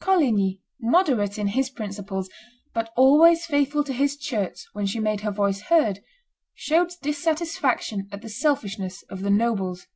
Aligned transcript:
Coligny, 0.00 0.60
moderate 0.80 1.36
in 1.36 1.48
his 1.48 1.68
principles, 1.68 2.30
but 2.72 2.92
always 2.96 3.44
faithful 3.44 3.82
to 3.82 3.92
his 3.92 4.16
church 4.16 4.64
when 4.72 4.86
she 4.86 5.00
made 5.00 5.22
her 5.22 5.32
voice 5.32 5.62
heard, 5.62 5.98
showed 6.54 6.92
dissatisfaction 7.02 8.08
at 8.12 8.22
the 8.22 8.28
selfishness 8.28 9.02
of 9.10 9.22
the 9.22 9.30
nobles. 9.30 9.88